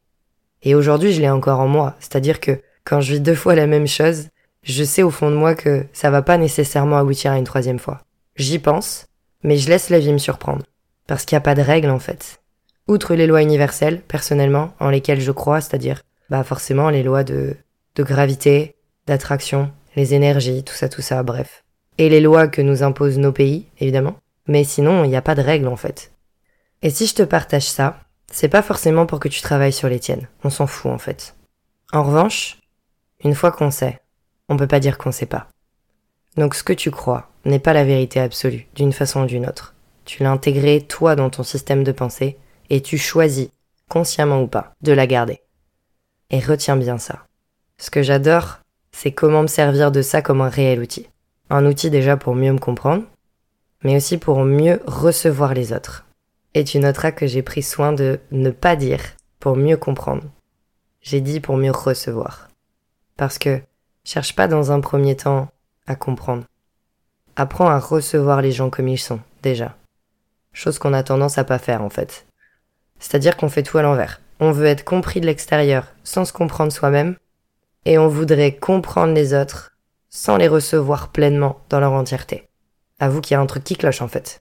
Et 0.62 0.74
aujourd'hui, 0.74 1.12
je 1.12 1.20
l'ai 1.20 1.30
encore 1.30 1.60
en 1.60 1.68
moi, 1.68 1.96
c'est-à-dire 2.00 2.40
que 2.40 2.60
quand 2.84 3.00
je 3.00 3.14
vis 3.14 3.20
deux 3.20 3.34
fois 3.34 3.54
la 3.54 3.66
même 3.66 3.86
chose, 3.86 4.28
je 4.68 4.84
sais 4.84 5.02
au 5.02 5.10
fond 5.10 5.30
de 5.30 5.36
moi 5.36 5.54
que 5.54 5.86
ça 5.92 6.10
va 6.10 6.22
pas 6.22 6.36
nécessairement 6.36 6.98
aboutir 6.98 7.32
à 7.32 7.38
une 7.38 7.44
troisième 7.44 7.78
fois. 7.78 8.02
J'y 8.36 8.58
pense, 8.58 9.06
mais 9.42 9.56
je 9.56 9.68
laisse 9.68 9.88
la 9.88 9.98
vie 9.98 10.12
me 10.12 10.18
surprendre. 10.18 10.64
Parce 11.06 11.24
qu'il 11.24 11.36
n'y 11.36 11.38
a 11.38 11.42
pas 11.42 11.54
de 11.54 11.62
règles 11.62 11.90
en 11.90 11.98
fait. 11.98 12.40
Outre 12.86 13.14
les 13.14 13.26
lois 13.26 13.42
universelles, 13.42 14.02
personnellement, 14.02 14.74
en 14.78 14.90
lesquelles 14.90 15.20
je 15.20 15.32
crois, 15.32 15.60
c'est-à-dire, 15.60 16.02
bah 16.28 16.44
forcément 16.44 16.90
les 16.90 17.02
lois 17.02 17.24
de, 17.24 17.56
de 17.94 18.02
gravité, 18.02 18.76
d'attraction, 19.06 19.72
les 19.96 20.12
énergies, 20.12 20.62
tout 20.64 20.74
ça, 20.74 20.88
tout 20.88 21.02
ça, 21.02 21.22
bref. 21.22 21.64
Et 21.96 22.10
les 22.10 22.20
lois 22.20 22.46
que 22.46 22.62
nous 22.62 22.82
imposent 22.82 23.18
nos 23.18 23.32
pays, 23.32 23.66
évidemment. 23.80 24.16
Mais 24.46 24.64
sinon, 24.64 25.02
il 25.04 25.10
n'y 25.10 25.16
a 25.16 25.22
pas 25.22 25.34
de 25.34 25.42
règles 25.42 25.68
en 25.68 25.76
fait. 25.76 26.12
Et 26.82 26.90
si 26.90 27.06
je 27.06 27.14
te 27.14 27.22
partage 27.22 27.68
ça, 27.68 28.00
c'est 28.30 28.48
pas 28.48 28.62
forcément 28.62 29.06
pour 29.06 29.18
que 29.18 29.28
tu 29.28 29.40
travailles 29.40 29.72
sur 29.72 29.88
les 29.88 29.98
tiennes. 29.98 30.28
On 30.44 30.50
s'en 30.50 30.66
fout 30.66 30.92
en 30.92 30.98
fait. 30.98 31.34
En 31.92 32.04
revanche, 32.04 32.58
une 33.24 33.34
fois 33.34 33.50
qu'on 33.50 33.70
sait, 33.70 33.98
on 34.48 34.56
peut 34.56 34.66
pas 34.66 34.80
dire 34.80 34.98
qu'on 34.98 35.12
sait 35.12 35.26
pas. 35.26 35.48
Donc 36.36 36.54
ce 36.54 36.62
que 36.62 36.72
tu 36.72 36.90
crois 36.90 37.30
n'est 37.44 37.58
pas 37.58 37.72
la 37.72 37.84
vérité 37.84 38.20
absolue, 38.20 38.66
d'une 38.74 38.92
façon 38.92 39.22
ou 39.22 39.26
d'une 39.26 39.46
autre. 39.46 39.74
Tu 40.04 40.22
l'as 40.22 40.30
intégré 40.30 40.80
toi 40.80 41.16
dans 41.16 41.30
ton 41.30 41.42
système 41.42 41.84
de 41.84 41.92
pensée 41.92 42.38
et 42.70 42.80
tu 42.80 42.98
choisis, 42.98 43.48
consciemment 43.88 44.42
ou 44.42 44.46
pas, 44.46 44.72
de 44.82 44.92
la 44.92 45.06
garder. 45.06 45.42
Et 46.30 46.40
retiens 46.40 46.76
bien 46.76 46.98
ça. 46.98 47.26
Ce 47.78 47.90
que 47.90 48.02
j'adore, 48.02 48.60
c'est 48.92 49.12
comment 49.12 49.42
me 49.42 49.48
servir 49.48 49.92
de 49.92 50.02
ça 50.02 50.22
comme 50.22 50.40
un 50.40 50.48
réel 50.48 50.80
outil. 50.80 51.08
Un 51.50 51.66
outil 51.66 51.90
déjà 51.90 52.16
pour 52.16 52.34
mieux 52.34 52.52
me 52.52 52.58
comprendre, 52.58 53.04
mais 53.82 53.96
aussi 53.96 54.18
pour 54.18 54.44
mieux 54.44 54.80
recevoir 54.86 55.54
les 55.54 55.72
autres. 55.72 56.06
Et 56.54 56.64
tu 56.64 56.78
noteras 56.78 57.12
que 57.12 57.26
j'ai 57.26 57.42
pris 57.42 57.62
soin 57.62 57.92
de 57.92 58.20
ne 58.30 58.50
pas 58.50 58.76
dire 58.76 59.00
pour 59.38 59.56
mieux 59.56 59.76
comprendre. 59.76 60.24
J'ai 61.00 61.20
dit 61.20 61.40
pour 61.40 61.56
mieux 61.56 61.70
recevoir. 61.70 62.48
Parce 63.16 63.38
que 63.38 63.60
cherche 64.08 64.34
pas 64.34 64.48
dans 64.48 64.72
un 64.72 64.80
premier 64.80 65.16
temps 65.16 65.48
à 65.86 65.94
comprendre. 65.94 66.44
Apprends 67.36 67.68
à 67.68 67.78
recevoir 67.78 68.40
les 68.40 68.52
gens 68.52 68.70
comme 68.70 68.88
ils 68.88 68.98
sont, 68.98 69.20
déjà. 69.42 69.76
Chose 70.54 70.78
qu'on 70.78 70.94
a 70.94 71.02
tendance 71.02 71.36
à 71.36 71.44
pas 71.44 71.58
faire 71.58 71.82
en 71.82 71.90
fait. 71.90 72.26
C'est-à-dire 72.98 73.36
qu'on 73.36 73.50
fait 73.50 73.62
tout 73.62 73.76
à 73.76 73.82
l'envers. 73.82 74.22
On 74.40 74.50
veut 74.50 74.64
être 74.64 74.82
compris 74.82 75.20
de 75.20 75.26
l'extérieur 75.26 75.92
sans 76.04 76.24
se 76.24 76.32
comprendre 76.32 76.72
soi-même, 76.72 77.16
et 77.84 77.98
on 77.98 78.08
voudrait 78.08 78.56
comprendre 78.56 79.12
les 79.12 79.34
autres 79.34 79.76
sans 80.08 80.38
les 80.38 80.48
recevoir 80.48 81.08
pleinement 81.08 81.60
dans 81.68 81.78
leur 81.78 81.92
entièreté. 81.92 82.48
Avoue 83.00 83.20
qu'il 83.20 83.34
y 83.34 83.36
a 83.36 83.42
un 83.42 83.46
truc 83.46 83.62
qui 83.62 83.76
cloche 83.76 84.00
en 84.00 84.08
fait. 84.08 84.40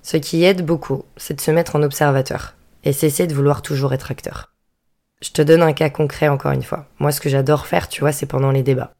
Ce 0.00 0.16
qui 0.16 0.42
aide 0.42 0.64
beaucoup, 0.64 1.04
c'est 1.18 1.34
de 1.34 1.40
se 1.42 1.50
mettre 1.50 1.76
en 1.76 1.82
observateur 1.82 2.54
et 2.82 2.94
cesser 2.94 3.26
de 3.26 3.34
vouloir 3.34 3.60
toujours 3.60 3.92
être 3.92 4.10
acteur. 4.10 4.55
Je 5.22 5.30
te 5.30 5.42
donne 5.42 5.62
un 5.62 5.72
cas 5.72 5.90
concret 5.90 6.28
encore 6.28 6.52
une 6.52 6.62
fois. 6.62 6.86
Moi, 6.98 7.12
ce 7.12 7.20
que 7.20 7.28
j'adore 7.28 7.66
faire, 7.66 7.88
tu 7.88 8.00
vois, 8.00 8.12
c'est 8.12 8.26
pendant 8.26 8.50
les 8.50 8.62
débats. 8.62 8.92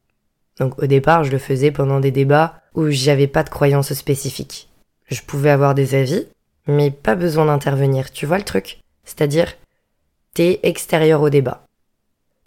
Donc 0.59 0.81
au 0.81 0.87
départ, 0.87 1.23
je 1.23 1.31
le 1.31 1.37
faisais 1.37 1.71
pendant 1.71 1.99
des 1.99 2.11
débats 2.11 2.61
où 2.73 2.89
j'avais 2.89 3.27
pas 3.27 3.43
de 3.43 3.49
croyances 3.49 3.93
spécifiques. 3.93 4.69
Je 5.09 5.21
pouvais 5.21 5.51
avoir 5.51 5.75
des 5.75 5.95
avis, 5.95 6.27
mais 6.67 6.91
pas 6.91 7.15
besoin 7.15 7.45
d'intervenir. 7.45 8.11
Tu 8.11 8.25
vois 8.25 8.39
le 8.39 8.43
truc? 8.43 8.79
C'est-à-dire, 9.03 9.53
t'es 10.33 10.59
extérieur 10.63 11.21
au 11.21 11.29
débat. 11.29 11.63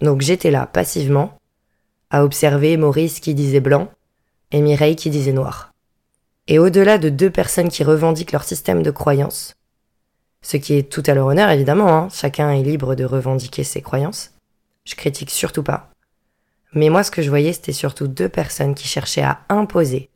Donc 0.01 0.21
j'étais 0.21 0.51
là, 0.51 0.67
passivement, 0.67 1.39
à 2.11 2.25
observer 2.25 2.77
Maurice 2.77 3.21
qui 3.21 3.35
disait 3.35 3.61
blanc 3.61 3.89
et 4.51 4.61
Mireille 4.61 4.97
qui 4.97 5.11
disait 5.11 5.33
noir. 5.33 5.71
Et 6.49 6.59
au-delà 6.59 6.99
de 6.99 7.09
deux 7.09 7.31
personnes 7.31 7.69
qui 7.69 7.85
revendiquent 7.85 8.33
leur 8.33 8.45
système 8.45 8.83
de 8.83 8.91
croyances, 8.91 9.55
Ce 10.43 10.57
qui 10.57 10.75
est 10.75 10.91
tout 10.91 11.03
à 11.07 11.15
leur 11.15 11.27
honneur, 11.27 11.51
évidemment, 11.51 11.89
hein. 11.89 12.09
chacun 12.11 12.51
est 12.51 12.63
libre 12.63 12.95
de 12.95 13.05
revendiquer 13.05 13.65
ses 13.65 13.83
croyances. 13.83 14.33
Je 14.85 14.95
critique 14.95 15.31
surtout 15.31 15.63
pas. 15.63 15.91
Mais 16.73 16.89
moi, 16.89 17.03
ce 17.03 17.11
que 17.11 17.23
je 17.23 17.29
voyais, 17.29 17.53
c'était 17.53 17.73
surtout 17.73 18.09
deux 18.09 18.29
personnes 18.29 18.75
qui 18.75 18.89
cherchaient 18.89 19.23
à 19.23 19.41
imposer 19.49 20.09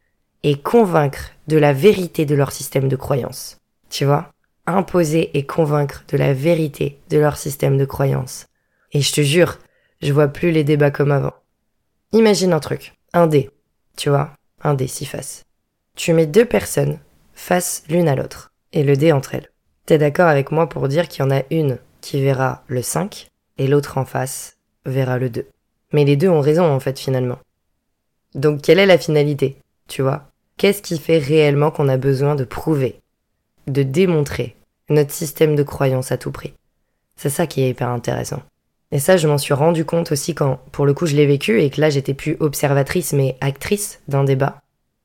et 0.43 0.57
convaincre 0.61 1.31
de 1.49 1.57
la 1.57 1.73
vérité 1.73 2.26
de 2.26 2.35
leur 2.35 2.52
système 2.52 2.88
de 2.88 2.97
croyances. 2.97 3.59
Tu 3.90 4.04
vois? 4.04 4.31
Imposer 4.66 5.37
et 5.37 5.45
convaincre 5.45 6.04
de 6.09 6.16
la 6.16 6.33
vérité 6.33 7.00
de 7.11 7.19
leur 7.19 7.37
système 7.37 7.76
de 7.76 7.85
croyances. 7.85 8.47
Et 8.93 9.00
je 9.02 9.12
te 9.12 9.21
jure, 9.21 9.59
je 10.00 10.12
vois 10.12 10.28
plus 10.28 10.52
les 10.52 10.64
débats 10.64 10.90
comme 10.90 11.11
avant. 11.11 11.35
Imagine 12.12 12.52
un 12.52 12.61
truc, 12.61 12.95
un 13.12 13.26
dé, 13.26 13.50
tu 13.97 14.09
vois, 14.09 14.33
un 14.62 14.75
dé 14.75 14.87
six 14.87 15.07
faces. 15.07 15.45
Tu 15.97 16.12
mets 16.12 16.26
deux 16.26 16.45
personnes 16.45 16.99
face 17.35 17.83
l'une 17.88 18.09
à 18.09 18.14
l'autre, 18.14 18.52
et 18.73 18.85
le 18.85 18.97
dé 18.97 19.12
entre 19.12 19.35
elles. 19.35 19.50
T'es 19.86 19.98
d'accord 19.98 20.28
avec 20.28 20.50
moi 20.50 20.68
pour 20.68 20.88
dire 20.88 21.08
qu'il 21.08 21.22
y 21.22 21.26
en 21.26 21.30
a 21.30 21.42
une 21.50 21.78
qui 22.00 22.22
verra 22.22 22.62
le 22.68 22.80
5 22.80 23.28
et 23.58 23.66
l'autre 23.66 23.98
en 23.98 24.06
face 24.06 24.56
verra 24.86 25.18
le 25.18 25.28
2. 25.28 25.46
Mais 25.92 26.04
les 26.04 26.16
deux 26.16 26.28
ont 26.28 26.40
raison 26.40 26.64
en 26.64 26.80
fait 26.80 26.98
finalement. 26.98 27.38
Donc 28.34 28.62
quelle 28.62 28.78
est 28.78 28.86
la 28.86 28.98
finalité 28.98 29.58
Tu 29.86 30.00
vois? 30.00 30.24
Qu'est-ce 30.56 30.80
qui 30.80 30.98
fait 30.98 31.18
réellement 31.18 31.70
qu'on 31.70 31.88
a 31.88 31.98
besoin 31.98 32.34
de 32.34 32.44
prouver, 32.44 33.00
de 33.66 33.82
démontrer 33.82 34.56
notre 34.88 35.12
système 35.12 35.54
de 35.54 35.62
croyance 35.62 36.12
à 36.12 36.16
tout 36.16 36.32
prix? 36.32 36.54
C'est 37.16 37.30
ça 37.30 37.46
qui 37.46 37.62
est 37.62 37.68
hyper 37.68 37.88
intéressant. 37.90 38.42
Et 38.90 38.98
ça, 38.98 39.16
je 39.16 39.28
m'en 39.28 39.38
suis 39.38 39.54
rendu 39.54 39.84
compte 39.84 40.12
aussi 40.12 40.34
quand, 40.34 40.60
pour 40.72 40.86
le 40.86 40.94
coup, 40.94 41.06
je 41.06 41.16
l'ai 41.16 41.26
vécu 41.26 41.60
et 41.60 41.68
que 41.68 41.80
là, 41.80 41.90
j'étais 41.90 42.14
plus 42.14 42.36
observatrice 42.40 43.12
mais 43.12 43.36
actrice 43.40 44.00
d'un 44.08 44.24
débat. 44.24 44.62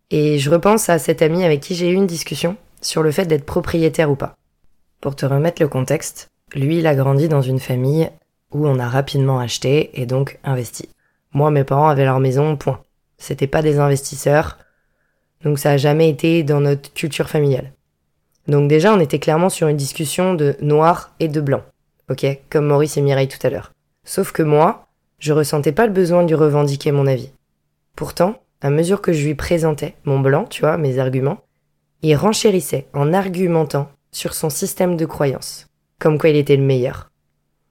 Et 0.10 0.40
je 0.40 0.50
repense 0.50 0.90
à 0.90 1.00
cette 1.00 1.22
amie 1.22 1.44
avec 1.44 1.60
qui 1.60 1.76
j'ai 1.76 1.90
eu 1.90 1.96
une 1.96 2.08
discussion 2.08 2.56
sur 2.82 3.04
le 3.04 3.12
fait 3.12 3.26
d'être 3.26 3.46
propriétaire 3.46 4.10
ou 4.10 4.16
pas. 4.16 4.36
Pour 5.02 5.16
te 5.16 5.26
remettre 5.26 5.62
le 5.62 5.70
contexte, 5.70 6.30
lui, 6.54 6.80
il 6.80 6.88
a 6.88 6.96
grandi 6.96 7.30
dans 7.30 7.42
une 7.42 7.60
famille 7.60 8.10
où 8.52 8.68
on 8.68 8.80
a 8.80 8.90
rapidement 8.90 9.40
acheté 9.40 9.92
et 9.94 10.06
donc 10.06 10.40
investi. 10.44 10.90
Moi, 11.34 11.52
mes 11.52 11.64
parents 11.64 11.88
avaient 11.88 12.06
leur 12.06 12.20
maison, 12.20 12.58
point. 12.58 12.82
C'était 13.18 13.48
pas 13.48 13.62
des 13.62 13.80
investisseurs, 13.80 14.58
donc 15.44 15.58
ça 15.58 15.72
a 15.72 15.78
jamais 15.78 16.10
été 16.10 16.44
dans 16.44 16.60
notre 16.60 16.94
culture 16.94 17.30
familiale. 17.30 17.72
Donc 18.48 18.68
déjà, 18.68 18.94
on 18.94 19.00
était 19.00 19.20
clairement 19.20 19.50
sur 19.50 19.68
une 19.68 19.78
discussion 19.78 20.34
de 20.34 20.56
noir 20.60 21.14
et 21.20 21.28
de 21.28 21.40
blanc. 21.40 21.62
Ok? 22.10 22.26
Comme 22.50 22.66
Maurice 22.66 22.98
et 22.98 23.02
Mireille 23.02 23.28
tout 23.28 23.46
à 23.46 23.50
l'heure. 23.50 23.72
Sauf 24.04 24.32
que 24.32 24.44
moi, 24.44 24.88
je 25.20 25.32
ressentais 25.32 25.72
pas 25.72 25.86
le 25.86 25.94
besoin 25.94 26.24
de 26.24 26.28
lui 26.28 26.36
revendiquer 26.36 26.92
mon 26.92 27.08
avis. 27.08 27.32
Pourtant, 27.96 28.42
à 28.62 28.70
mesure 28.70 29.02
que 29.02 29.14
je 29.14 29.26
lui 29.26 29.36
présentais 29.36 29.96
mon 30.04 30.20
blanc, 30.20 30.46
tu 30.46 30.62
vois, 30.62 30.78
mes 30.78 31.00
arguments, 31.00 31.42
il 32.02 32.16
renchérissait 32.16 32.88
en 32.94 33.14
argumentant 33.14 33.90
sur 34.12 34.34
son 34.34 34.50
système 34.50 34.96
de 34.98 35.06
croyance, 35.06 35.68
comme 36.00 36.18
quoi 36.18 36.30
il 36.30 36.36
était 36.36 36.56
le 36.56 36.64
meilleur. 36.64 37.10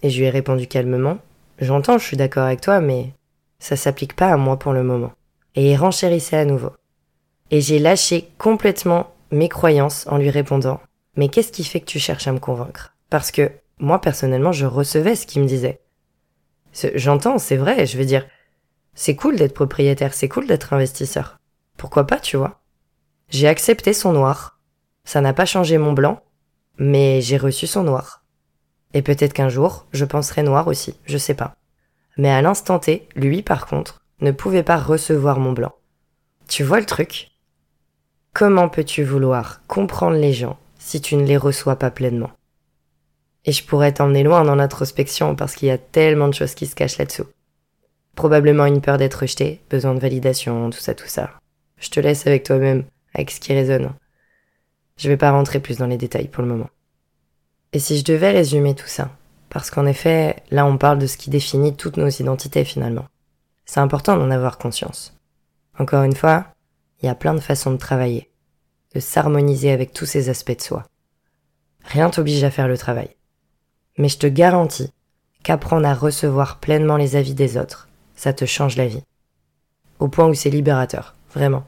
Et 0.03 0.11
je 0.11 0.19
lui 0.19 0.27
ai 0.27 0.31
répondu 0.31 0.67
calmement, 0.67 1.19
j'entends, 1.59 1.99
je 1.99 2.05
suis 2.05 2.17
d'accord 2.17 2.45
avec 2.45 2.61
toi, 2.61 2.81
mais 2.81 3.13
ça 3.59 3.77
s'applique 3.77 4.15
pas 4.15 4.33
à 4.33 4.37
moi 4.37 4.59
pour 4.59 4.73
le 4.73 4.83
moment. 4.83 5.13
Et 5.55 5.71
il 5.71 5.77
renchérissait 5.77 6.37
à 6.37 6.45
nouveau. 6.45 6.73
Et 7.51 7.61
j'ai 7.61 7.79
lâché 7.79 8.29
complètement 8.39 9.15
mes 9.31 9.49
croyances 9.49 10.07
en 10.09 10.19
lui 10.19 10.31
répondant, 10.31 10.81
mais 11.17 11.29
qu'est-ce 11.29 11.53
qui 11.53 11.65
fait 11.65 11.81
que 11.81 11.87
tu 11.87 11.99
cherches 11.99 12.29
à 12.29 12.33
me 12.33 12.39
convaincre? 12.39 12.95
Parce 13.11 13.31
que 13.31 13.51
moi 13.79 14.01
personnellement, 14.01 14.53
je 14.53 14.67
recevais 14.67 15.17
ce 15.17 15.27
qu'il 15.27 15.43
me 15.43 15.49
disait. 15.49 15.81
J'entends, 16.95 17.39
c'est 17.39 17.57
vrai, 17.57 17.87
je 17.87 17.99
veux 17.99 18.05
dire, 18.05 18.27
c'est 18.95 19.17
cool 19.17 19.37
d'être 19.37 19.55
propriétaire, 19.55 20.15
c'est 20.15 20.29
cool 20.29 20.47
d'être 20.47 20.73
investisseur. 20.73 21.39
Pourquoi 21.77 22.07
pas, 22.07 22.19
tu 22.19 22.37
vois? 22.37 22.61
J'ai 23.31 23.49
accepté 23.49 23.93
son 23.93 24.13
noir. 24.13 24.59
Ça 25.05 25.21
n'a 25.21 25.33
pas 25.33 25.47
changé 25.47 25.79
mon 25.79 25.93
blanc, 25.93 26.21
mais 26.79 27.21
j'ai 27.21 27.37
reçu 27.37 27.67
son 27.67 27.83
noir. 27.83 28.25
Et 28.95 29.03
peut-être 29.03 29.33
qu'un 29.33 29.49
jour, 29.49 29.87
je 29.93 30.05
penserai 30.05 30.43
noir 30.43 30.67
aussi, 30.67 30.95
je 31.05 31.19
sais 31.19 31.35
pas. 31.35 31.57
Mais 32.17 32.31
à 32.31 32.43
l'instant 32.43 32.79
T, 32.79 33.09
lui 33.15 33.43
par 33.43 33.67
contre, 33.67 34.01
ne 34.21 34.31
pouvait 34.31 34.63
pas 34.63 34.77
recevoir 34.79 35.39
mon 35.39 35.53
blanc. 35.53 35.75
Tu 36.49 36.65
vois 36.65 36.81
le 36.81 36.87
truc? 36.87 37.31
Comment 38.33 38.69
peux-tu 38.69 39.05
vouloir 39.05 39.61
comprendre 39.67 40.17
les 40.17 40.33
gens 40.33 40.59
si 40.79 41.01
tu 41.01 41.17
ne 41.17 41.27
les 41.27 41.37
reçois 41.37 41.77
pas 41.77 41.91
pleinement? 41.91 42.31
Et 43.45 43.53
je 43.53 43.65
pourrais 43.65 43.93
t'emmener 43.93 44.23
loin 44.23 44.45
dans 44.45 44.55
l'introspection 44.55 45.35
parce 45.37 45.55
qu'il 45.55 45.69
y 45.69 45.73
a 45.73 45.79
tellement 45.79 46.29
de 46.29 46.35
choses 46.35 46.55
qui 46.55 46.67
se 46.67 46.75
cachent 46.75 46.99
là-dessous. 46.99 47.27
Probablement 48.15 48.67
une 48.67 48.81
peur 48.81 48.99
d'être 48.99 49.21
rejeté, 49.21 49.61
besoin 49.71 49.95
de 49.95 50.01
validation, 50.01 50.71
tout 50.71 50.79
ça, 50.79 50.95
tout 50.95 51.07
ça. 51.07 51.31
Je 51.79 51.89
te 51.89 52.01
laisse 52.01 52.27
avec 52.27 52.43
toi-même, 52.43 52.85
avec 53.15 53.31
ce 53.31 53.41
qui 53.41 53.55
résonne. 53.55 53.93
Je 54.99 55.09
vais 55.09 55.17
pas 55.17 55.31
rentrer 55.31 55.61
plus 55.61 55.79
dans 55.79 55.87
les 55.87 55.97
détails 55.97 56.29
pour 56.29 56.43
le 56.43 56.49
moment. 56.49 56.69
Et 57.73 57.79
si 57.79 57.99
je 57.99 58.05
devais 58.05 58.31
résumer 58.31 58.75
tout 58.75 58.87
ça, 58.87 59.11
parce 59.49 59.71
qu'en 59.71 59.87
effet, 59.87 60.37
là 60.51 60.67
on 60.67 60.77
parle 60.77 60.99
de 60.99 61.07
ce 61.07 61.17
qui 61.17 61.31
définit 61.31 61.75
toutes 61.75 61.97
nos 61.97 62.09
identités 62.09 62.65
finalement. 62.65 63.07
C'est 63.65 63.81
important 63.81 64.17
d'en 64.17 64.31
avoir 64.31 64.59
conscience. 64.59 65.15
Encore 65.79 66.03
une 66.03 66.17
fois, 66.17 66.49
il 67.01 67.07
y 67.07 67.09
a 67.09 67.15
plein 67.15 67.35
de 67.35 67.41
façons 67.41 67.71
de 67.71 67.77
travailler, 67.77 68.29
de 68.95 69.01
s'harmoniser 69.01 69.71
avec 69.71 69.93
tous 69.93 70.07
ces 70.07 70.29
aspects 70.29 70.57
de 70.57 70.63
soi. 70.63 70.85
Rien 71.85 72.11
t'oblige 72.11 72.43
à 72.43 72.51
faire 72.51 72.69
le 72.69 72.77
travail. 72.77 73.11
Mais 73.99 74.09
je 74.09 74.19
te 74.19 74.27
garantis 74.27 74.93
qu'apprendre 75.43 75.87
à 75.87 75.95
recevoir 75.95 76.59
pleinement 76.59 76.97
les 76.97 77.15
avis 77.15 77.35
des 77.35 77.57
autres, 77.57 77.89
ça 78.17 78.33
te 78.33 78.45
change 78.45 78.77
la 78.77 78.87
vie. 78.87 79.05
Au 79.99 80.09
point 80.09 80.27
où 80.27 80.35
c'est 80.35 80.51
libérateur, 80.51 81.15
vraiment. 81.35 81.65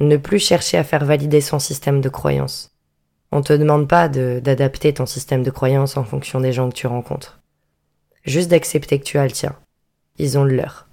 Ne 0.00 0.16
plus 0.16 0.40
chercher 0.40 0.76
à 0.76 0.84
faire 0.84 1.04
valider 1.04 1.40
son 1.40 1.58
système 1.58 2.00
de 2.00 2.08
croyance. 2.08 2.72
On 3.30 3.42
te 3.42 3.52
demande 3.52 3.88
pas 3.88 4.08
d'adapter 4.08 4.92
ton 4.94 5.06
système 5.06 5.42
de 5.42 5.50
croyance 5.50 5.96
en 5.96 6.04
fonction 6.04 6.40
des 6.40 6.52
gens 6.52 6.68
que 6.68 6.74
tu 6.74 6.86
rencontres. 6.86 7.40
Juste 8.24 8.50
d'accepter 8.50 8.98
que 8.98 9.04
tu 9.04 9.18
as 9.18 9.24
le 9.24 9.30
tien. 9.30 9.54
Ils 10.18 10.38
ont 10.38 10.44
le 10.44 10.56
leur. 10.56 10.88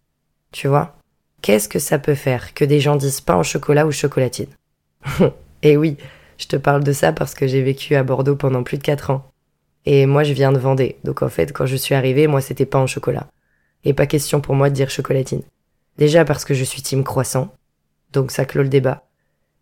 Tu 0.51 0.67
vois? 0.67 0.96
Qu'est-ce 1.41 1.70
que 1.70 1.79
ça 1.79 1.98
peut 1.98 2.15
faire 2.15 2.53
que 2.53 2.65
des 2.65 2.79
gens 2.79 2.96
disent 2.96 3.22
pain 3.22 3.38
au 3.38 3.43
chocolat 3.43 3.88
ou 3.88 3.91
chocolatine? 3.91 4.50
Et 5.63 5.77
oui, 5.77 5.98
je 6.38 6.48
te 6.48 6.55
parle 6.55 6.84
de 6.84 6.93
ça 6.93 7.13
parce 7.13 7.34
que 7.34 7.48
j'ai 7.48 7.62
vécu 7.62 7.96
à 7.96 8.03
Bordeaux 8.03 8.36
pendant 8.36 8.63
plus 8.63 8.77
de 8.77 8.84
4 8.84 9.10
ans. 9.10 9.31
Et 9.86 10.05
moi, 10.05 10.24
je 10.24 10.34
viens 10.34 10.51
de 10.51 10.60
Vendée. 10.60 10.98
Donc 11.03 11.24
en 11.24 11.29
fait, 11.29 11.51
quand 11.53 11.65
je 11.65 11.75
suis 11.75 11.96
arrivée, 11.96 12.27
moi, 12.27 12.41
c'était 12.41 12.65
pain 12.65 12.84
au 12.84 12.88
chocolat. 12.88 13.27
Et 13.84 13.93
pas 13.93 14.05
question 14.05 14.41
pour 14.41 14.53
moi 14.53 14.70
de 14.70 14.75
dire 14.75 14.91
chocolatine. 14.91 15.41
Déjà 15.98 16.25
parce 16.25 16.46
que 16.46 16.53
je 16.53 16.63
suis 16.63 16.81
team 16.81 17.03
croissant 17.03 17.53
donc 18.13 18.32
ça 18.32 18.46
clôt 18.46 18.63
le 18.63 18.70
débat. 18.70 19.03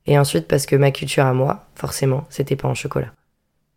Et 0.06 0.18
ensuite 0.18 0.48
parce 0.48 0.66
que 0.66 0.76
ma 0.76 0.92
culture 0.92 1.26
à 1.26 1.34
moi, 1.34 1.68
forcément, 1.76 2.26
c'était 2.30 2.56
pas 2.56 2.68
en 2.68 2.74
chocolat. 2.74 3.14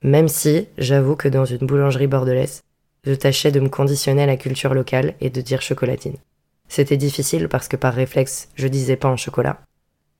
Même 0.02 0.29
si, 0.29 0.67
j'avoue 0.79 1.14
que 1.14 1.29
dans 1.29 1.45
une 1.45 1.67
boulangerie 1.67 2.07
bordelaise, 2.07 2.62
je 3.05 3.14
tâchais 3.14 3.52
de 3.52 3.61
me 3.61 3.69
conditionner 3.69 4.23
à 4.23 4.26
la 4.26 4.37
culture 4.37 4.75
locale 4.75 5.14
et 5.21 5.31
de 5.31 5.41
dire 5.41 5.62
chocolatine. 5.62 6.17
C'était 6.69 6.97
difficile 6.97 7.49
parce 7.49 7.69
que 7.69 7.76
par 7.76 7.95
réflexe, 7.95 8.49
je 8.55 8.69
disais 8.69 8.97
pas 8.97 9.09
en 9.09 9.17
chocolat. 9.17 9.61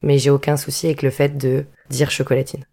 Mais 0.03 0.19
j'ai 0.19 0.31
aucun 0.31 0.57
souci 0.57 0.87
avec 0.87 1.03
le 1.03 1.11
fait 1.11 1.39
de 1.39 1.65
dire 1.91 2.11
chocolatine. 2.11 2.67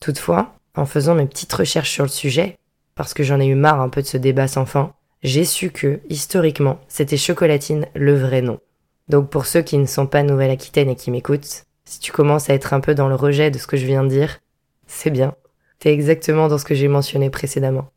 Toutefois, 0.00 0.54
en 0.76 0.86
faisant 0.86 1.14
mes 1.14 1.26
petites 1.26 1.52
recherches 1.52 1.90
sur 1.90 2.04
le 2.04 2.10
sujet, 2.10 2.56
parce 2.94 3.14
que 3.14 3.22
j'en 3.22 3.40
ai 3.40 3.46
eu 3.46 3.54
marre 3.54 3.80
un 3.80 3.88
peu 3.88 4.02
de 4.02 4.06
ce 4.06 4.16
débat 4.16 4.48
sans 4.48 4.66
fin, 4.66 4.92
j'ai 5.22 5.44
su 5.44 5.70
que, 5.70 6.00
historiquement, 6.10 6.78
c'était 6.88 7.16
chocolatine 7.16 7.86
le 7.94 8.14
vrai 8.14 8.42
nom. 8.42 8.60
Donc 9.08 9.30
pour 9.30 9.46
ceux 9.46 9.62
qui 9.62 9.78
ne 9.78 9.86
sont 9.86 10.06
pas 10.06 10.22
Nouvelle-Aquitaine 10.22 10.88
et 10.88 10.96
qui 10.96 11.10
m'écoutent, 11.10 11.64
si 11.84 12.00
tu 12.00 12.12
commences 12.12 12.48
à 12.48 12.54
être 12.54 12.72
un 12.72 12.80
peu 12.80 12.94
dans 12.94 13.08
le 13.08 13.14
rejet 13.14 13.50
de 13.50 13.58
ce 13.58 13.66
que 13.66 13.76
je 13.76 13.86
viens 13.86 14.02
de 14.02 14.08
dire, 14.08 14.38
c'est 14.86 15.10
bien. 15.10 15.34
T'es 15.78 15.92
exactement 15.92 16.48
dans 16.48 16.58
ce 16.58 16.64
que 16.64 16.74
j'ai 16.74 16.88
mentionné 16.88 17.28
précédemment. 17.30 17.88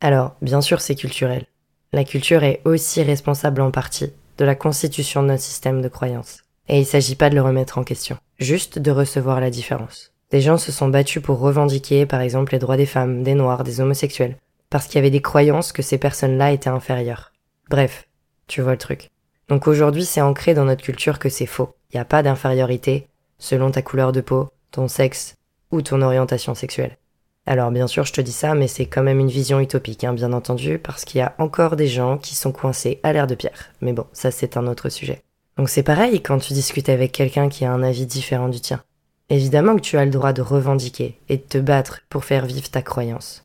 Alors, 0.00 0.36
bien 0.40 0.60
sûr, 0.60 0.80
c'est 0.80 0.94
culturel. 0.94 1.46
La 1.92 2.04
culture 2.04 2.44
est 2.44 2.60
aussi 2.64 3.02
responsable 3.02 3.60
en 3.60 3.70
partie 3.70 4.12
de 4.38 4.44
la 4.44 4.54
constitution 4.54 5.22
de 5.22 5.28
notre 5.28 5.42
système 5.42 5.82
de 5.82 5.88
croyances. 5.88 6.44
Et 6.68 6.78
il 6.78 6.86
s'agit 6.86 7.16
pas 7.16 7.30
de 7.30 7.34
le 7.34 7.42
remettre 7.42 7.78
en 7.78 7.84
question, 7.84 8.18
juste 8.38 8.78
de 8.78 8.90
recevoir 8.90 9.40
la 9.40 9.50
différence. 9.50 10.12
Des 10.30 10.40
gens 10.40 10.58
se 10.58 10.70
sont 10.70 10.88
battus 10.88 11.22
pour 11.22 11.38
revendiquer, 11.38 12.04
par 12.04 12.20
exemple, 12.20 12.52
les 12.52 12.58
droits 12.58 12.76
des 12.76 12.86
femmes, 12.86 13.22
des 13.22 13.34
noirs, 13.34 13.64
des 13.64 13.80
homosexuels, 13.80 14.36
parce 14.68 14.86
qu'il 14.86 14.96
y 14.96 14.98
avait 14.98 15.10
des 15.10 15.22
croyances 15.22 15.72
que 15.72 15.82
ces 15.82 15.98
personnes-là 15.98 16.52
étaient 16.52 16.68
inférieures. 16.68 17.32
Bref, 17.70 18.06
tu 18.46 18.60
vois 18.60 18.72
le 18.72 18.78
truc. 18.78 19.10
Donc 19.48 19.66
aujourd'hui, 19.66 20.04
c'est 20.04 20.20
ancré 20.20 20.54
dans 20.54 20.66
notre 20.66 20.82
culture 20.82 21.18
que 21.18 21.28
c'est 21.28 21.46
faux. 21.46 21.74
Il 21.90 21.96
n'y 21.96 22.00
a 22.00 22.04
pas 22.04 22.22
d'infériorité 22.22 23.08
selon 23.38 23.70
ta 23.70 23.82
couleur 23.82 24.12
de 24.12 24.20
peau, 24.20 24.48
ton 24.70 24.88
sexe 24.88 25.34
ou 25.70 25.80
ton 25.80 26.02
orientation 26.02 26.54
sexuelle. 26.54 26.98
Alors 27.46 27.70
bien 27.70 27.86
sûr, 27.86 28.04
je 28.04 28.12
te 28.12 28.20
dis 28.20 28.32
ça, 28.32 28.54
mais 28.54 28.68
c'est 28.68 28.84
quand 28.84 29.02
même 29.02 29.20
une 29.20 29.30
vision 29.30 29.58
utopique, 29.58 30.04
hein, 30.04 30.12
bien 30.12 30.34
entendu, 30.34 30.78
parce 30.78 31.06
qu'il 31.06 31.18
y 31.18 31.22
a 31.22 31.34
encore 31.38 31.76
des 31.76 31.86
gens 31.86 32.18
qui 32.18 32.34
sont 32.34 32.52
coincés 32.52 33.00
à 33.02 33.12
l'air 33.14 33.26
de 33.26 33.34
pierre. 33.34 33.70
Mais 33.80 33.94
bon, 33.94 34.04
ça 34.12 34.30
c'est 34.30 34.58
un 34.58 34.66
autre 34.66 34.90
sujet. 34.90 35.22
Donc 35.56 35.70
c'est 35.70 35.82
pareil 35.82 36.20
quand 36.20 36.38
tu 36.38 36.52
discutes 36.52 36.90
avec 36.90 37.10
quelqu'un 37.12 37.48
qui 37.48 37.64
a 37.64 37.72
un 37.72 37.82
avis 37.82 38.04
différent 38.04 38.48
du 38.48 38.60
tien. 38.60 38.82
Évidemment 39.30 39.76
que 39.76 39.80
tu 39.80 39.96
as 39.96 40.04
le 40.04 40.10
droit 40.10 40.34
de 40.34 40.42
revendiquer 40.42 41.18
et 41.30 41.38
de 41.38 41.42
te 41.42 41.58
battre 41.58 42.02
pour 42.10 42.24
faire 42.24 42.44
vivre 42.44 42.70
ta 42.70 42.82
croyance. 42.82 43.44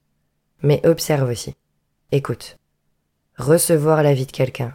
Mais 0.62 0.86
observe 0.86 1.30
aussi. 1.30 1.56
Écoute. 2.12 2.58
Recevoir 3.38 4.04
l'avis 4.04 4.26
de 4.26 4.32
quelqu'un, 4.32 4.74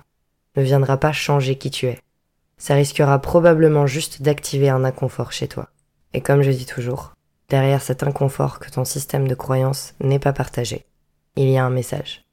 ne 0.58 0.62
viendra 0.64 0.96
pas 0.96 1.12
changer 1.12 1.56
qui 1.56 1.70
tu 1.70 1.86
es. 1.86 2.00
Ça 2.56 2.74
risquera 2.74 3.20
probablement 3.20 3.86
juste 3.86 4.22
d'activer 4.22 4.68
un 4.68 4.84
inconfort 4.84 5.30
chez 5.30 5.46
toi. 5.46 5.68
Et 6.12 6.20
comme 6.20 6.42
je 6.42 6.50
dis 6.50 6.66
toujours, 6.66 7.14
derrière 7.48 7.80
cet 7.80 8.02
inconfort 8.02 8.58
que 8.58 8.70
ton 8.70 8.84
système 8.84 9.28
de 9.28 9.36
croyance 9.36 9.94
n'est 10.00 10.18
pas 10.18 10.32
partagé, 10.32 10.84
il 11.36 11.48
y 11.48 11.56
a 11.56 11.64
un 11.64 11.70
message. 11.70 12.24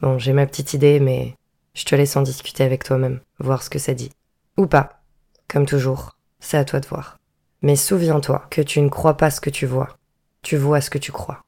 Bon, 0.00 0.18
j'ai 0.18 0.32
ma 0.32 0.46
petite 0.46 0.72
idée, 0.72 1.00
mais 1.00 1.34
je 1.74 1.84
te 1.84 1.94
laisse 1.94 2.16
en 2.16 2.22
discuter 2.22 2.64
avec 2.64 2.82
toi-même, 2.82 3.20
voir 3.38 3.62
ce 3.62 3.70
que 3.70 3.78
ça 3.78 3.92
dit. 3.92 4.10
Ou 4.56 4.66
pas. 4.66 5.02
Comme 5.48 5.66
toujours, 5.66 6.16
c'est 6.40 6.56
à 6.56 6.64
toi 6.64 6.80
de 6.80 6.86
voir. 6.86 7.18
Mais 7.60 7.76
souviens-toi 7.76 8.46
que 8.50 8.62
tu 8.62 8.80
ne 8.80 8.88
crois 8.88 9.18
pas 9.18 9.30
ce 9.30 9.40
que 9.40 9.50
tu 9.50 9.66
vois, 9.66 9.96
tu 10.42 10.56
vois 10.56 10.80
ce 10.80 10.90
que 10.90 10.98
tu 10.98 11.12
crois. 11.12 11.42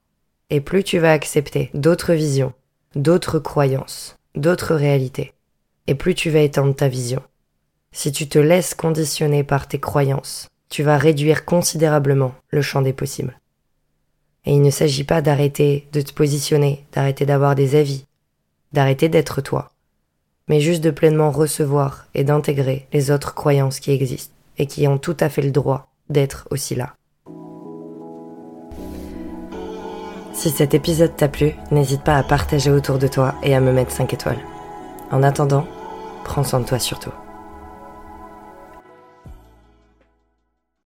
Et 0.51 0.61
plus 0.61 0.83
tu 0.83 0.99
vas 0.99 1.11
accepter 1.11 1.71
d'autres 1.73 2.13
visions, 2.13 2.53
d'autres 2.95 3.39
croyances, 3.39 4.17
d'autres 4.35 4.75
réalités, 4.75 5.33
et 5.89 5.95
plus 5.95 6.13
tu 6.13 6.29
vas 6.29 6.41
étendre 6.41 6.75
ta 6.75 6.87
vision. 6.87 7.23
Si 7.91 8.11
tu 8.11 8.29
te 8.29 8.37
laisses 8.37 8.75
conditionner 8.75 9.43
par 9.43 9.67
tes 9.67 9.79
croyances, 9.79 10.47
tu 10.69 10.83
vas 10.83 10.99
réduire 10.99 11.45
considérablement 11.45 12.35
le 12.49 12.61
champ 12.61 12.83
des 12.83 12.93
possibles. 12.93 13.39
Et 14.45 14.53
il 14.53 14.61
ne 14.61 14.69
s'agit 14.69 15.03
pas 15.03 15.23
d'arrêter 15.23 15.87
de 15.91 16.01
te 16.01 16.13
positionner, 16.13 16.85
d'arrêter 16.93 17.25
d'avoir 17.25 17.55
des 17.55 17.75
avis, 17.75 18.05
d'arrêter 18.71 19.09
d'être 19.09 19.41
toi, 19.41 19.71
mais 20.47 20.61
juste 20.61 20.83
de 20.83 20.91
pleinement 20.91 21.31
recevoir 21.31 22.05
et 22.13 22.23
d'intégrer 22.23 22.87
les 22.93 23.09
autres 23.09 23.33
croyances 23.33 23.79
qui 23.79 23.89
existent 23.89 24.35
et 24.59 24.67
qui 24.67 24.87
ont 24.87 24.99
tout 24.99 25.17
à 25.19 25.27
fait 25.27 25.41
le 25.41 25.49
droit 25.49 25.87
d'être 26.07 26.47
aussi 26.51 26.75
là. 26.75 26.93
Si 30.33 30.51
cet 30.51 30.75
épisode 30.75 31.15
t'a 31.15 31.29
plu, 31.29 31.55
n'hésite 31.71 32.03
pas 32.03 32.15
à 32.15 32.23
partager 32.23 32.69
autour 32.69 32.99
de 32.99 33.07
toi 33.07 33.33
et 33.41 33.55
à 33.55 33.59
me 33.59 33.73
mettre 33.73 33.91
5 33.91 34.13
étoiles. 34.13 34.39
En 35.09 35.23
attendant, 35.23 35.65
prends 36.29 36.43
soin 36.43 36.59
de 36.59 36.65
toi 36.65 36.77
surtout. 36.77 37.09